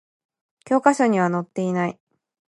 [0.65, 1.99] 教科書には載っていない